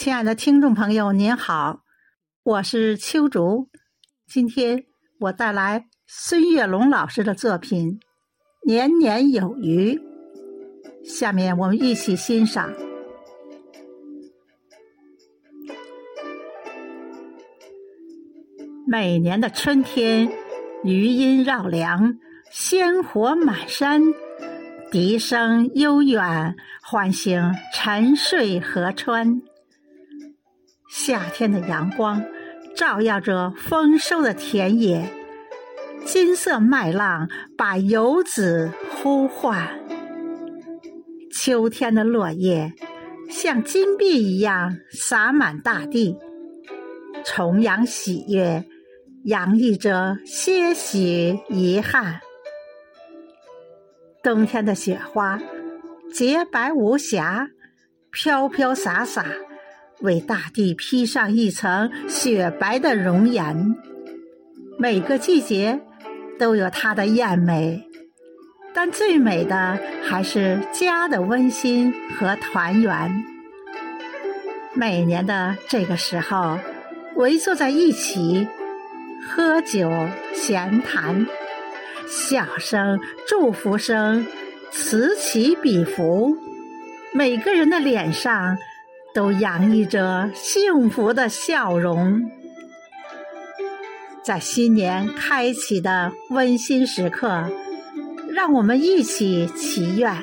[0.00, 1.80] 亲爱的听众朋友，您好，
[2.44, 3.68] 我是秋竹。
[4.28, 4.84] 今天
[5.18, 7.98] 我带来孙月龙老师的作品
[8.64, 9.96] 《年年有余》。
[11.04, 12.72] 下面我们一起欣赏。
[18.86, 20.30] 每年的春天，
[20.84, 22.16] 余音绕梁，
[22.52, 24.00] 鲜活满山，
[24.92, 26.54] 笛声悠远，
[26.84, 29.42] 唤醒沉睡河川。
[30.88, 32.24] 夏天的阳光
[32.74, 35.10] 照耀着丰收的田野，
[36.06, 39.68] 金色麦浪把游子呼唤。
[41.30, 42.72] 秋天的落叶
[43.30, 46.16] 像金币一样洒满大地，
[47.24, 48.64] 重阳喜悦
[49.24, 52.20] 洋溢着些许遗憾。
[54.22, 55.38] 冬天的雪花
[56.12, 57.50] 洁白无瑕，
[58.10, 59.26] 飘飘洒洒。
[60.00, 63.74] 为大地披上一层雪白的容颜。
[64.78, 65.80] 每个季节
[66.38, 67.84] 都有它的艳美，
[68.72, 73.24] 但最美的还是家的温馨和团圆。
[74.74, 76.58] 每年的这个时候，
[77.16, 78.46] 围坐在一起，
[79.28, 79.90] 喝酒
[80.32, 81.26] 闲谈，
[82.06, 84.24] 笑声、祝福声
[84.70, 86.36] 此起彼伏，
[87.12, 88.56] 每个人的脸上。
[89.18, 92.30] 都洋溢着幸福的笑容，
[94.22, 97.50] 在新年开启的温馨时刻，
[98.30, 100.22] 让我们一起祈愿：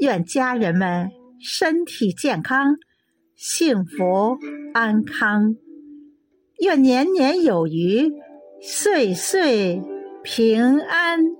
[0.00, 1.08] 愿家人们
[1.40, 2.76] 身体健康、
[3.34, 4.36] 幸福
[4.74, 5.54] 安康；
[6.60, 8.12] 愿年年有余、
[8.60, 9.82] 岁岁
[10.22, 11.37] 平安。